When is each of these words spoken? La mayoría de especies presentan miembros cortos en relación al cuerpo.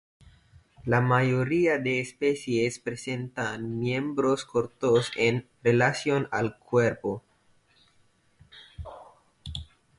La 0.83 0.99
mayoría 0.99 1.77
de 1.77 1.99
especies 1.99 2.79
presentan 2.79 3.77
miembros 3.77 4.45
cortos 4.45 5.11
en 5.15 5.47
relación 5.63 6.27
al 6.31 6.57
cuerpo. 6.57 7.23